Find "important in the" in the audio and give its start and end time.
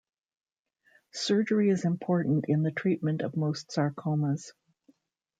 1.85-2.71